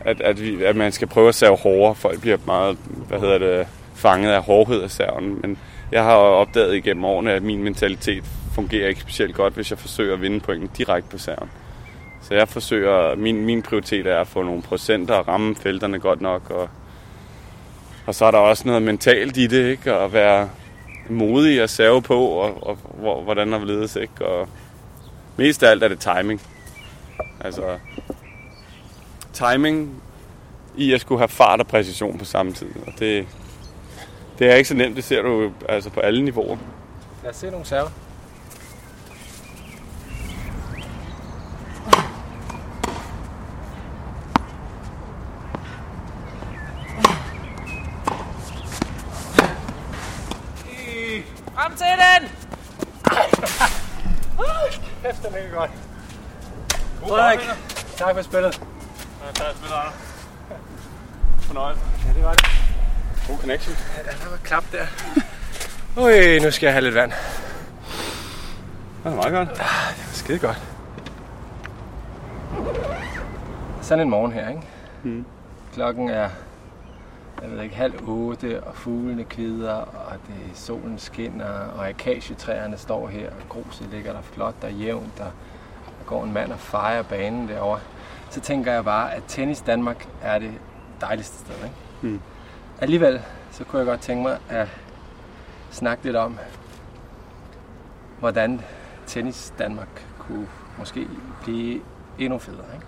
[0.04, 1.94] at, at, vi, at man skal prøve at save hårdere.
[1.94, 2.78] Folk bliver meget
[3.08, 5.38] hvad hedder det, fanget af hårdhed af serven.
[5.42, 5.58] Men
[5.92, 10.14] jeg har opdaget igennem årene, at min mentalitet fungerer ikke specielt godt, hvis jeg forsøger
[10.14, 11.50] at vinde pointen direkte på serven.
[12.22, 16.20] Så jeg forsøger, min, min prioritet er at få nogle procenter og ramme felterne godt
[16.20, 16.50] nok.
[16.50, 16.68] Og,
[18.06, 19.92] og så er der også noget mentalt i det, ikke?
[19.92, 20.50] At være
[21.10, 24.26] modig at serve på, og, og hvor, hvordan der ledes, ikke?
[24.26, 24.48] Og
[25.36, 26.42] mest af alt er det timing.
[27.40, 27.62] Altså,
[29.36, 30.02] timing
[30.76, 32.68] i at skulle have fart og præcision på samme tid.
[32.86, 33.26] Og det,
[34.38, 36.56] det er ikke så nemt, det ser du altså på alle niveauer.
[37.22, 37.90] Lad os se nogle server.
[51.54, 52.30] Frem til den!
[55.02, 55.70] Kæft, den er godt.
[57.00, 57.40] Frederik,
[57.96, 58.60] tak for spillet.
[61.40, 61.82] Fornøjelse.
[62.06, 62.46] Ja, det var det.
[63.28, 63.76] God connection.
[63.96, 64.86] Ja, der var klap der.
[65.96, 67.12] Ui, nu skal jeg have lidt vand.
[69.04, 69.62] Det er meget godt.
[70.12, 70.62] Skide godt.
[73.82, 74.62] Sådan en morgen her, ikke?
[75.02, 75.24] Mm.
[75.74, 76.28] Klokken er,
[77.42, 83.08] jeg ved ikke, halv otte, og fuglene kvider, og det solen skinner, og akacetræerne står
[83.08, 85.30] her, og gruset ligger der flot og jævnt, og
[85.98, 87.80] der går en mand og fejrer banen derovre.
[88.30, 90.52] Så tænker jeg bare, at tennis Danmark er det
[91.00, 91.76] dejligste sted, ikke?
[92.02, 92.20] Mm.
[92.80, 94.68] Alligevel, så kunne jeg godt tænke mig at
[95.70, 96.38] snakke lidt om,
[98.18, 98.60] hvordan
[99.06, 100.46] tennis Danmark kunne
[100.78, 101.08] måske
[101.42, 101.80] blive
[102.18, 102.74] endnu federe.
[102.74, 102.86] Ikke?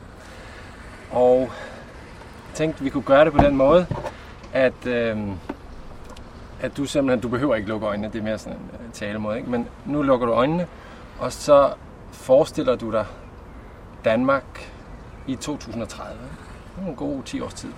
[1.11, 3.87] Og jeg tænkte, vi kunne gøre det på den måde,
[4.53, 5.33] at, øhm,
[6.61, 9.39] at du simpelthen, du behøver ikke lukke øjnene, det er mere sådan en øh, talemåde,
[9.39, 9.51] ikke?
[9.51, 10.67] men nu lukker du øjnene,
[11.19, 11.73] og så
[12.13, 13.07] forestiller du dig
[14.05, 14.73] Danmark
[15.29, 16.21] i 2030.
[16.77, 17.73] Det er en god 10 års tid.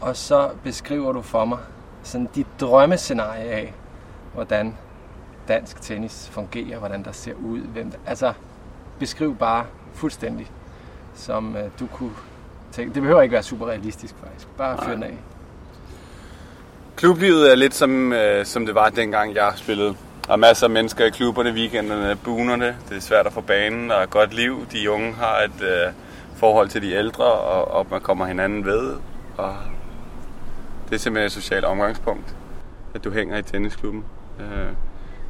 [0.00, 1.58] Og så beskriver du for mig
[2.02, 3.74] sådan dit drømmescenarie af,
[4.34, 4.76] hvordan
[5.48, 7.60] dansk tennis fungerer, hvordan der ser ud.
[7.60, 8.32] Hvem der, altså,
[8.98, 10.50] beskriv bare fuldstændig,
[11.14, 12.12] som øh, du kunne
[12.72, 12.94] tænke.
[12.94, 14.48] Det behøver ikke være super realistisk faktisk.
[14.58, 15.18] Bare fyr den af.
[16.96, 19.94] Klublivet er lidt som, øh, som det var dengang, jeg spillede.
[20.26, 22.76] Der er masser af mennesker i klubberne, weekenderne, bunerne.
[22.88, 24.66] Det er svært at få banen, der er godt liv.
[24.72, 25.92] De unge har et øh,
[26.42, 28.96] forhold til de ældre, og, og man kommer hinanden ved.
[29.36, 29.56] Og
[30.88, 32.36] det er simpelthen et socialt omgangspunkt,
[32.94, 34.04] at du hænger i tennisklubben.
[34.40, 34.72] Øh,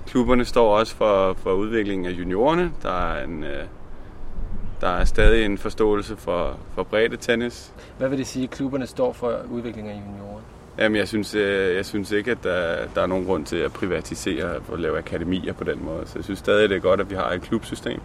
[0.07, 2.72] klubberne står også for, for udviklingen af juniorerne.
[2.83, 3.64] Der er en, øh,
[4.81, 7.72] der er stadig en forståelse for, for bredde tennis.
[7.98, 10.40] Hvad vil det sige, at klubberne står for udvikling af juniorer?
[10.79, 13.72] Jamen, jeg synes, øh, jeg synes ikke, at der, der er nogen grund til at
[13.72, 16.07] privatisere og lave akademier på den måde.
[16.07, 18.01] Så jeg synes stadig, det er godt, at vi har et klubsystem.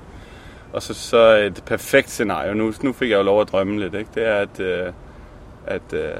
[0.73, 3.93] Og så, så et perfekt scenarie, nu, nu fik jeg jo lov at drømme lidt,
[3.93, 4.09] ikke?
[4.15, 4.93] det er, at, øh,
[5.67, 6.11] at øh,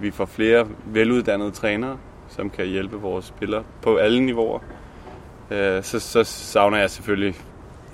[0.00, 4.60] vi får flere veluddannede trænere, som kan hjælpe vores spillere på alle niveauer.
[5.50, 7.34] Øh, så, så savner jeg selvfølgelig,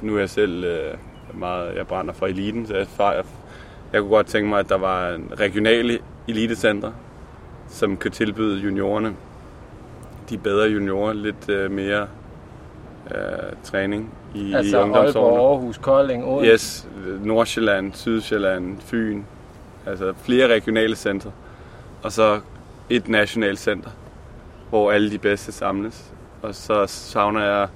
[0.03, 0.95] nu er jeg selv øh,
[1.35, 3.25] meget, jeg brænder for eliten, så jeg, jeg,
[3.93, 6.93] jeg kunne godt tænke mig, at der var en regionale elitecenter,
[7.69, 9.17] som kan tilbyde juniorerne,
[10.31, 12.09] de bedre juniorer, lidt øh, mere
[13.15, 15.43] øh, træning i, Altså i Aalborg, ungdomsårene.
[15.43, 16.53] Aarhus, Kolding, Odense.
[16.53, 16.89] Yes,
[17.25, 19.23] Nordsjælland, Sydsjælland, Fyn.
[19.87, 21.31] Altså flere regionale centre.
[22.03, 22.41] Og så
[22.91, 23.91] et nationalt center,
[24.71, 26.13] hvor alle de bedste samles.
[26.43, 27.69] Og så savner jeg,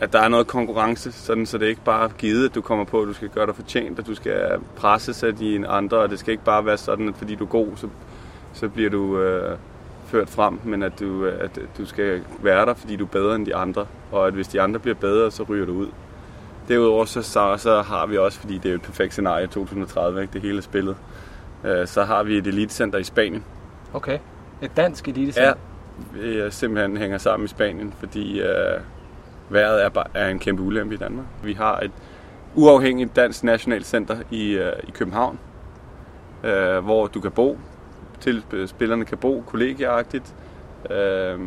[0.00, 2.84] at der er noget konkurrence, sådan så det ikke bare er givet, at du kommer
[2.84, 6.10] på, at du skal gøre dig fortjent, at du skal presses af dine andre, og
[6.10, 7.88] det skal ikke bare være sådan, at fordi du er god, så,
[8.52, 9.58] så bliver du øh,
[10.14, 13.46] ført frem, men at du, at du skal være der, fordi du er bedre end
[13.46, 15.88] de andre, og at hvis de andre bliver bedre, så ryger du ud.
[16.68, 20.22] Derudover så, så, så har vi også, fordi det er jo et perfekt scenarie 2030,
[20.22, 20.32] ikke?
[20.32, 20.96] det hele er spillet,
[21.64, 23.44] øh, så har vi et elitecenter i Spanien.
[23.92, 24.18] Okay.
[24.62, 25.54] Et dansk elitecenter?
[26.12, 28.80] Ja, vi øh, simpelthen hænger sammen i Spanien, fordi øh,
[29.48, 31.26] vejret er, bare, er en kæmpe ulempe i Danmark.
[31.42, 31.92] Vi har et
[32.54, 35.38] uafhængigt dansk nationalcenter i, øh, i København,
[36.44, 37.58] øh, hvor du kan bo,
[38.24, 40.34] til øh, spillerne kan bo kollegieagtigt.
[40.90, 41.38] Øh,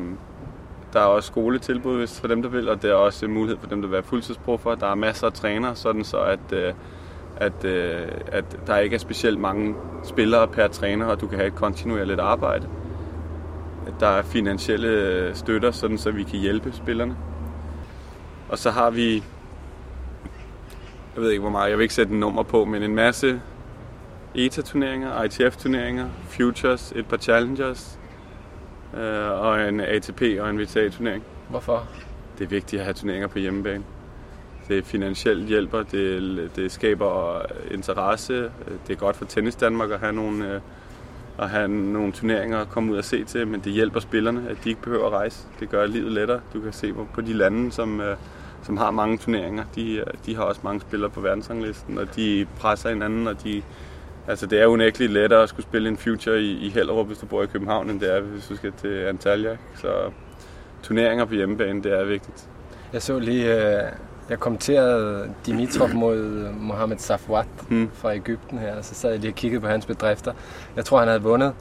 [0.94, 3.68] der er også skoletilbud hvis for dem, der vil, og der er også mulighed for
[3.68, 4.76] dem, der vil være fuldtidsproffer.
[4.76, 6.74] Der er masser af trænere, sådan så at, øh,
[7.38, 11.48] at, øh, at der ikke er specielt mange spillere per træner, og du kan have
[11.48, 12.68] et kontinuerligt arbejde.
[14.00, 17.18] Der er finansielle støtter, sådan så vi kan hjælpe spillerne.
[18.50, 19.24] Og så har vi,
[21.16, 23.42] jeg ved ikke hvor meget, jeg vil ikke sætte en nummer på, men en masse
[24.38, 28.00] ETA-turneringer, ITF-turneringer, Futures, et par Challengers,
[28.94, 31.24] øh, og en ATP og en VTA-turnering.
[31.50, 31.88] Hvorfor?
[32.38, 33.84] Det er vigtigt at have turneringer på hjemmebane.
[34.68, 38.52] Det er finansielt hjælper, det, det skaber interesse.
[38.88, 40.62] Det er godt for Tennis Danmark at have nogle, øh,
[41.40, 44.58] at have nogle turneringer at komme ud og se til, men det hjælper spillerne, at
[44.64, 45.48] de ikke behøver at rejse.
[45.60, 46.40] Det gør livet lettere.
[46.54, 48.18] Du kan se på de lande, som, øh,
[48.64, 49.64] som har mange turneringer.
[49.76, 53.64] De, øh, de har også mange spillere på verdensranglisten, og de presser hinanden, og de,
[54.28, 57.26] Altså, det er unægteligt lettere at skulle spille en future i, i Hellerup, hvis du
[57.26, 59.58] bor i København, end det er, hvis du skal til Antalya.
[59.76, 60.12] Så
[60.84, 62.50] turneringer på hjemmebane, det er vigtigt.
[62.94, 63.84] Jeg så lige, øh,
[64.30, 67.90] jeg kommenterede Dimitrov mod Mohamed Safwat Hmm.
[67.94, 70.34] fra Ægypten her, og så sad jeg lige og kiggede på hans bedrifter.
[70.76, 71.54] Jeg tror, han havde vundet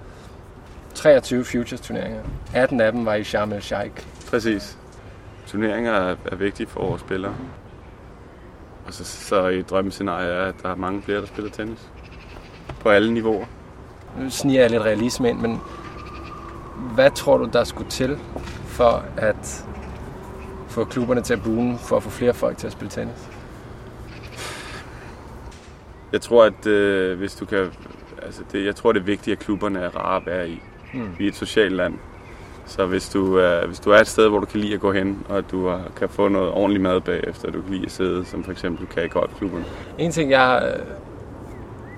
[0.94, 2.22] 23 Futures turneringer.
[2.54, 4.06] 18 af dem var i Sharm el Sheikh.
[4.30, 4.78] Præcis.
[5.46, 7.34] Turneringer er, er vigtige for vores spillere.
[8.86, 11.88] Og så, så i drømmescenarie er, at der er mange flere, der spiller tennis.
[12.86, 13.46] På alle niveauer.
[14.20, 15.60] Nu sniger jeg lidt realisme ind, men
[16.94, 18.18] hvad tror du, der skulle til
[18.66, 19.64] for at
[20.68, 23.28] få klubberne til at boome, for at få flere folk til at spille tennis?
[26.12, 27.70] Jeg tror, at øh, hvis du kan...
[28.22, 30.62] Altså det, jeg tror, det er vigtigt, at klubberne er rare at være i.
[30.94, 31.08] Mm.
[31.18, 31.94] Vi er et socialt land.
[32.66, 34.92] Så hvis du, øh, hvis du er et sted, hvor du kan lide at gå
[34.92, 38.24] hen, og du har, kan få noget ordentligt mad bagefter, du kan lide at sidde,
[38.24, 39.64] som for eksempel du kan i golfklubberne.
[39.98, 40.74] En ting, jeg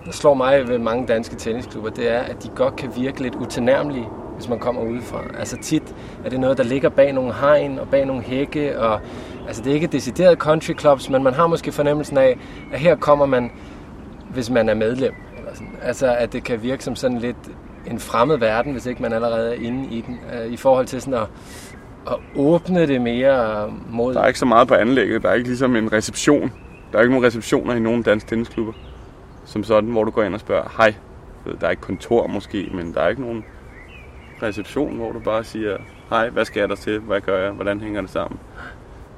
[0.08, 3.34] der slår mig ved mange danske tennisklubber, det er, at de godt kan virke lidt
[3.34, 5.24] utilnærmelige, hvis man kommer udefra.
[5.38, 5.94] Altså tit
[6.24, 9.00] er det noget, der ligger bag nogle hegn og bag nogle hække, og
[9.46, 12.38] altså det er ikke decideret country clubs, men man har måske fornemmelsen af,
[12.72, 13.50] at her kommer man,
[14.30, 15.14] hvis man er medlem.
[15.38, 15.76] Eller sådan.
[15.82, 17.36] Altså at det kan virke som sådan lidt
[17.86, 21.00] en fremmed verden, hvis ikke man allerede er inde i den, øh, i forhold til
[21.00, 21.26] sådan at,
[22.10, 24.14] at åbne det mere mod...
[24.14, 25.22] Der er ikke så meget på anlægget.
[25.22, 26.52] Der er ikke ligesom en reception.
[26.92, 28.72] Der er ikke nogen receptioner i nogen danske tennisklubber.
[29.48, 30.94] Som sådan, hvor du går ind og spørger, hej.
[31.60, 33.44] Der er ikke kontor måske, men der er ikke nogen
[34.42, 35.76] reception, hvor du bare siger,
[36.10, 36.98] hej, hvad skal jeg der til?
[37.00, 37.52] Hvad gør jeg?
[37.52, 38.40] Hvordan hænger det sammen?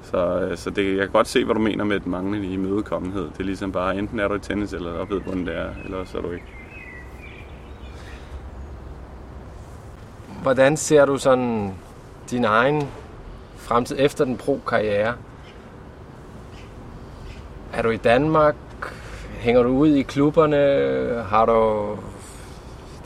[0.02, 3.22] Så, øh, så det, jeg kan godt se, hvad du mener med den manglende imødekommenhed.
[3.22, 5.70] Det er ligesom bare, enten er du i tennis, eller der ved, hvordan det er,
[5.84, 6.46] eller så er du ikke.
[10.42, 11.74] Hvordan ser du sådan
[12.30, 12.88] din egen
[13.56, 15.14] fremtid efter den pro-karriere?
[17.72, 18.54] Er du i Danmark?
[19.40, 20.56] Hænger du ud i klubberne?
[21.22, 21.98] Har du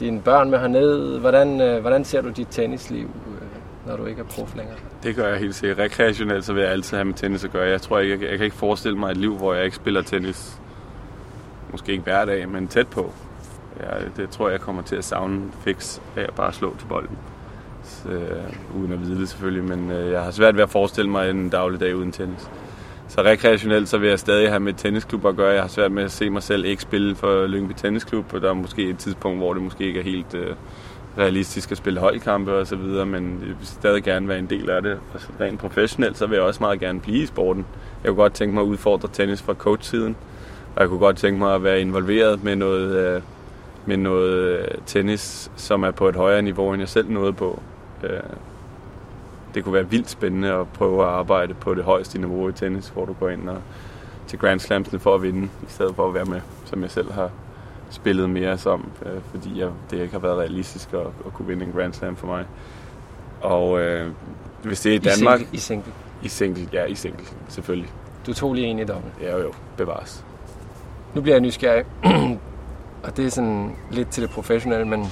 [0.00, 1.20] dine børn med hernede?
[1.20, 4.76] Hvordan, øh, hvordan ser du dit tennisliv, øh, når du ikke er prof længere?
[5.02, 5.78] Det gør jeg helt sikkert.
[5.78, 7.68] Rekreationelt, så vil jeg altid have med tennis at gøre.
[7.68, 10.02] Jeg tror ikke, jeg, jeg kan ikke forestille mig et liv, hvor jeg ikke spiller
[10.02, 10.60] tennis.
[11.72, 13.12] Måske ikke hver dag, men tæt på.
[13.80, 16.86] Ja, det tror jeg, jeg kommer til at savne fix af at bare slå til
[16.86, 17.18] bolden.
[17.82, 21.10] Så, øh, uden at vide det selvfølgelig, men øh, jeg har svært ved at forestille
[21.10, 22.50] mig en daglig dag uden tennis.
[23.08, 25.52] Så rekreationelt, så vil jeg stadig have med tennisklub at gøre.
[25.52, 28.50] Jeg har svært med at se mig selv ikke spille for Lyngby Tennisklub, og der
[28.50, 30.54] er måske et tidspunkt, hvor det måske ikke er helt øh,
[31.18, 34.70] realistisk at spille holdkampe og så videre, men jeg vil stadig gerne være en del
[34.70, 34.98] af det.
[35.12, 37.66] Altså, rent professionelt, så vil jeg også meget gerne blive i sporten.
[38.04, 40.16] Jeg kunne godt tænke mig at udfordre tennis fra coach-siden,
[40.76, 43.22] og jeg kunne godt tænke mig at være involveret med noget, øh,
[43.86, 47.62] med noget øh, tennis, som er på et højere niveau, end jeg selv nåede på.
[48.04, 48.10] Øh,
[49.54, 52.88] det kunne være vildt spændende at prøve at arbejde på det højeste niveau i tennis,
[52.88, 53.62] hvor du går ind og
[54.26, 57.12] til Grand Slamsene for at vinde, i stedet for at være med, som jeg selv
[57.12, 57.30] har
[57.90, 61.64] spillet mere som, øh, fordi jeg, det ikke har været realistisk at, at kunne vinde
[61.64, 62.44] en Grand Slam for mig.
[63.40, 64.10] Og øh,
[64.62, 65.40] hvis det er i Danmark...
[65.52, 65.92] I single.
[66.22, 67.90] I single, ja, i single, selvfølgelig.
[68.26, 69.14] Du tog lige en i dobbelt.
[69.20, 70.24] Ja, jo, jo, bevares.
[71.14, 71.84] Nu bliver jeg nysgerrig.
[73.04, 75.06] og det er sådan lidt til det professionelle, men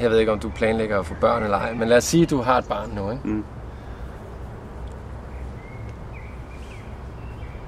[0.00, 1.74] jeg ved ikke, om du planlægger at få børn eller ej.
[1.74, 3.28] Men lad os sige, at du har et barn nu, ikke?
[3.28, 3.44] Mm.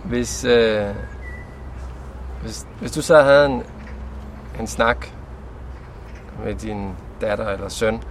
[0.04, 0.86] Hvis, øh,
[2.42, 3.62] hvis, hvis du så havde en,
[4.60, 5.06] en snak
[6.44, 8.02] med din datter eller søn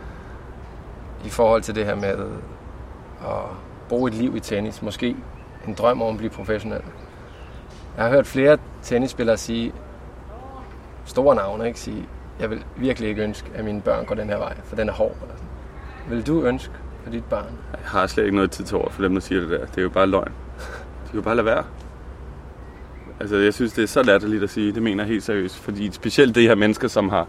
[1.26, 2.10] i forhold til det her med
[3.22, 3.44] at
[3.90, 5.16] bruge et liv i tennis, måske
[5.68, 6.82] en drøm om at blive professionel.
[7.98, 9.74] Jeg har hørt flere tennisspillere sige,
[11.06, 11.80] store navne, ikke?
[11.80, 12.08] Sige,
[12.40, 14.94] jeg vil virkelig ikke ønske, at mine børn går den her vej, for den er
[14.94, 15.18] hård.
[15.22, 15.48] Eller sådan.
[16.10, 16.74] Vil du ønske
[17.04, 17.52] for dit barn?
[17.72, 19.66] Jeg har slet ikke noget tid til over for dem, der siger det der.
[19.66, 20.32] Det er jo bare løgn.
[21.06, 21.64] De kan jo bare lade være.
[23.20, 24.72] Altså, jeg synes, det er så latterligt at sige.
[24.72, 25.60] Det mener jeg helt seriøst.
[25.60, 27.28] Fordi specielt de her mennesker, som har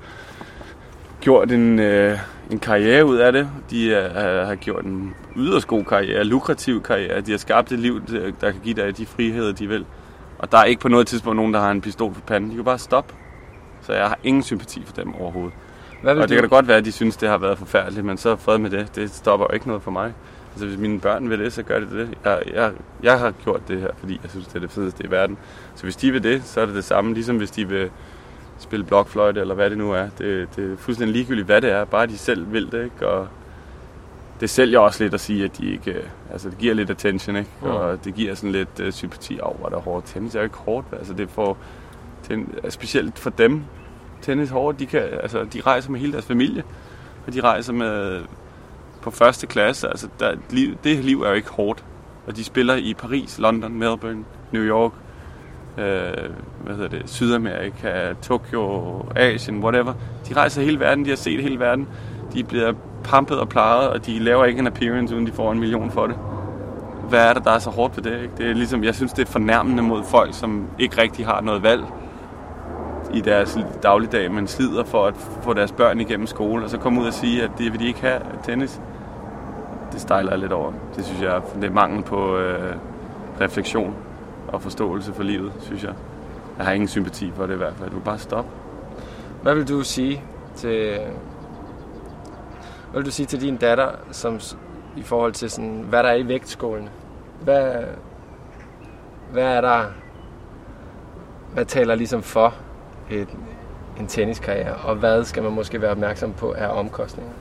[1.21, 2.19] gjort en, øh,
[2.51, 3.51] en karriere ud af det.
[3.71, 7.21] De er, har gjort en yderst god karriere, lukrativ karriere.
[7.21, 8.01] De har skabt et liv,
[8.41, 9.87] der kan give dig de friheder, de vil.
[10.39, 12.51] Og der er ikke på noget tidspunkt nogen, der har en pistol for panden.
[12.51, 13.15] De kan bare stoppe.
[13.89, 15.53] Så jeg har ingen sympati for dem overhovedet.
[16.03, 16.41] Hvad vil Og det du?
[16.41, 18.71] kan da godt være, at de synes, det har været forfærdeligt, men så fred med
[18.71, 18.97] det.
[18.97, 20.13] Det stopper jo ikke noget for mig.
[20.53, 22.09] Altså, hvis mine børn vil det, så gør det det.
[22.25, 22.73] Jeg, jeg,
[23.03, 25.39] jeg har gjort det her, fordi jeg synes, det er det fedeste i verden.
[25.75, 27.91] Så hvis de vil det, så er det det samme, ligesom hvis de vil
[28.59, 30.09] spille blokfløjte, eller hvad det nu er.
[30.19, 33.09] Det, det er fuldstændig ligegyldigt, hvad det er, bare de selv vil det, ikke?
[33.09, 33.29] Og
[34.41, 35.91] det sælger også lidt at sige, at de ikke...
[35.93, 37.51] øh, Altså, det giver lidt attention, ikke?
[37.63, 37.69] Mm.
[37.69, 40.07] Og det giver sådan lidt uh, sympati over, at der er hårdt.
[40.07, 41.57] Tennis er jo ikke hårdt, altså det får...
[42.29, 43.63] Ten, altså, specielt for dem,
[44.23, 46.63] tennis hårdt, de, kan, altså, de rejser med hele deres familie,
[47.27, 48.21] og de rejser med
[49.03, 49.89] på første klasse.
[49.89, 51.85] Altså, der, liv, det liv er jo ikke hårdt.
[52.27, 54.93] Og de spiller i Paris, London, Melbourne, New York,
[55.79, 55.85] øh,
[56.65, 59.93] hvad hedder det, Sydamerika, Tokyo, Asien, whatever.
[60.29, 61.89] De rejser hele verden, de har set hele verden.
[62.35, 62.73] De bliver
[63.05, 66.07] pumpet og plejet, og de laver ikke en appearance, uden de får en million for
[66.07, 66.17] det.
[67.09, 68.23] Hvad er det, der er så hårdt ved det?
[68.23, 68.35] Ikke?
[68.39, 71.63] Det er ligesom, jeg synes, det er fornærmende mod folk, som ikke rigtig har noget
[71.63, 71.85] valg
[73.15, 77.01] i deres dagligdag, men slider for at få deres børn igennem skole, og så komme
[77.01, 78.81] ud og sige, at det vil de ikke have tennis.
[79.93, 80.73] Det stejler jeg lidt over.
[80.97, 82.77] Det synes jeg, det er mangel på øh,
[83.41, 83.95] refleksion
[84.49, 85.93] og forståelse for livet, synes jeg.
[86.59, 87.91] Jeg har ingen sympati for det i hvert fald.
[87.91, 88.51] Du kan bare stoppe.
[89.43, 90.23] Hvad vil du sige
[90.57, 90.99] til...
[92.91, 94.41] Hvad vil du sige til din datter, som
[94.97, 96.89] i forhold til sådan, hvad der er i vægtskålen?
[97.43, 97.73] Hvad,
[99.33, 99.85] hvad er der...
[101.55, 102.55] Hvad taler ligesom for
[103.11, 103.29] et,
[104.01, 107.33] en tenniskarriere, og hvad skal man måske være opmærksom på af omkostninger?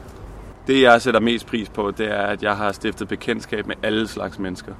[0.67, 4.07] Det, jeg sætter mest pris på, det er, at jeg har stiftet bekendtskab med alle
[4.07, 4.73] slags mennesker.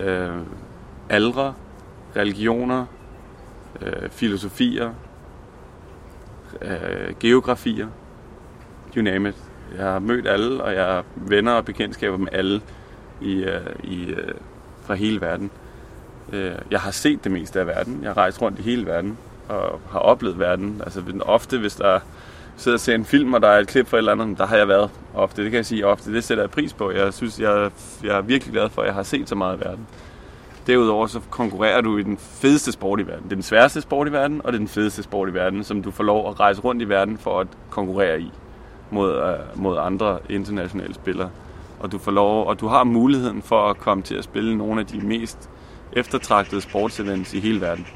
[0.00, 0.38] Øh,
[1.10, 1.54] aldre,
[2.16, 2.86] religioner,
[3.80, 4.90] øh, filosofier,
[6.62, 7.88] øh, geografier,
[8.96, 9.36] you name it.
[9.76, 12.60] Jeg har mødt alle, og jeg er venner og bekendtskaber med alle
[13.20, 14.34] i, øh, i, øh,
[14.82, 15.50] fra hele verden.
[16.32, 17.98] Øh, jeg har set det meste af verden.
[18.02, 20.82] Jeg har rejst rundt i hele verden og har oplevet verden.
[20.84, 22.00] Altså ofte, hvis der
[22.56, 24.46] sidder og ser en film, og der er et klip fra et eller andet, der
[24.46, 25.42] har jeg været ofte.
[25.42, 26.14] Det kan jeg sige ofte.
[26.14, 26.90] Det sætter jeg pris på.
[26.90, 27.70] Jeg synes, jeg,
[28.04, 29.86] jeg er virkelig glad for, at jeg har set så meget af verden.
[30.66, 33.24] Derudover så konkurrerer du i den fedeste sport i verden.
[33.24, 35.64] Det er den sværeste sport i verden, og det er den fedeste sport i verden,
[35.64, 38.32] som du får lov at rejse rundt i verden for at konkurrere i
[38.90, 41.30] mod, uh, mod andre internationale spillere.
[41.80, 44.80] Og du får lov, og du har muligheden for at komme til at spille nogle
[44.80, 45.50] af de mest
[45.92, 47.86] eftertragtede sportsevents i hele verden.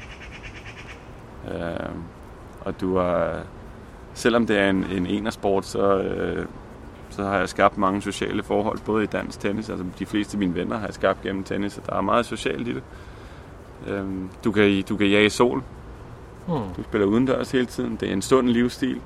[1.47, 1.95] Uh,
[2.61, 3.39] og du har,
[4.13, 6.45] selvom det er en, en enersport, så, øh,
[7.09, 10.39] så har jeg skabt mange sociale forhold, både i dansk tennis, altså de fleste af
[10.39, 12.83] mine venner har jeg skabt gennem tennis, og der er meget socialt i det.
[13.87, 15.63] Øhm, du, kan, du kan jage sol,
[16.47, 16.73] Hmm.
[16.77, 19.01] du spiller udendørs hele tiden, det er en sund livsstil.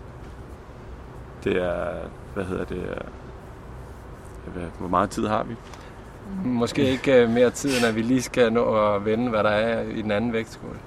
[1.43, 1.87] Det er,
[2.33, 5.55] hvad hedder det, øh, hvad, hvor meget tid har vi?
[6.45, 9.49] Måske ikke øh, mere tid, end at vi lige skal nå at vende, hvad der
[9.49, 10.77] er i den anden vægtskål.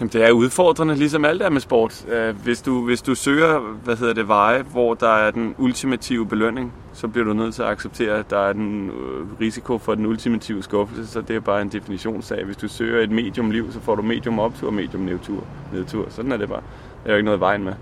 [0.00, 2.04] Jamen, det er udfordrende, ligesom alt er med sport.
[2.08, 6.26] Øh, hvis du, hvis du søger, hvad hedder det, veje, hvor der er den ultimative
[6.26, 9.94] belønning, så bliver du nødt til at acceptere, at der er den øh, risiko for
[9.94, 12.44] den ultimative skuffelse, så det er bare en definitionssag.
[12.44, 15.44] Hvis du søger et medium liv, så får du medium optur og medium nedtur.
[15.72, 16.06] nedtur.
[16.08, 16.62] Sådan er det bare.
[17.04, 17.72] Der er jo ikke noget i vejen med.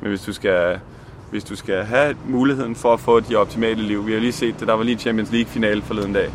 [0.00, 0.78] Men hvis du skal,
[1.30, 4.60] hvis du skal have muligheden for at få de optimale liv, vi har lige set
[4.60, 6.30] det, der var lige Champions League finale forleden dag,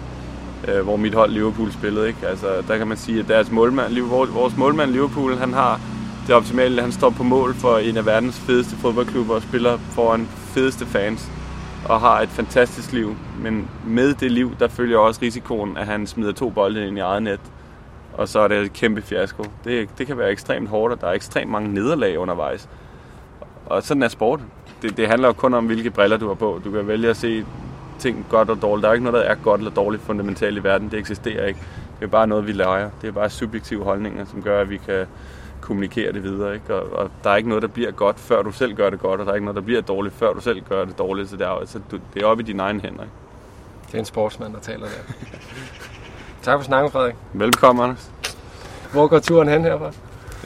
[0.68, 2.08] øh, hvor mit hold Liverpool spillede.
[2.08, 2.28] Ikke?
[2.28, 5.80] Altså, der kan man sige, at deres målmand, vores- vores målmand Liverpool, han har
[6.28, 6.82] det optimale.
[6.82, 11.32] Han står på mål for en af verdens fedeste fodboldklubber og spiller foran fedeste fans
[11.90, 13.16] og har et fantastisk liv.
[13.42, 17.02] Men med det liv, der følger også risikoen, at han smider to bolde ind i
[17.02, 17.40] eget net.
[18.14, 19.44] Og så er det et kæmpe fiasko.
[19.64, 22.70] Det, det kan være ekstremt hårdt, og der er ekstremt mange nederlag undervejs.
[23.66, 24.40] Og sådan er sport.
[24.82, 26.62] Det, det handler jo kun om, hvilke briller du har på.
[26.66, 27.46] Du kan vælge at se
[28.00, 28.84] ting godt og dårligt.
[28.84, 30.92] Der er ikke noget, der er godt eller dårligt fundamentalt i verden.
[30.92, 31.60] Det eksisterer ikke.
[32.00, 32.90] Det er bare noget, vi leger.
[33.02, 35.06] Det er bare subjektive holdninger, som gør, at vi kan
[35.62, 36.54] kommunikere det videre.
[36.54, 36.76] Ikke?
[36.76, 39.20] Og, og der er ikke noget, der bliver godt, før du selv gør det godt,
[39.20, 41.30] og der er ikke noget, der bliver dårligt, før du selv gør det dårligt.
[41.30, 43.04] Så det er, så du, det er oppe i dine egne hænder.
[43.04, 43.14] Ikke?
[43.88, 45.14] Det er en sportsmand, der taler der.
[46.44, 47.16] tak for snakken, Frederik.
[47.34, 48.12] Velkommen, Anders.
[48.92, 49.92] Hvor går turen hen herfra?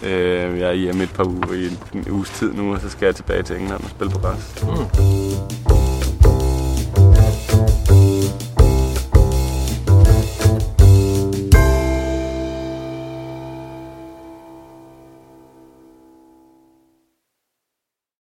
[0.04, 2.89] Øh, jeg er hjemme et par uger i en, en uges tid nu, og så
[2.89, 4.64] skal jeg tilbage til England og spille på græs.
[4.64, 5.61] Mm.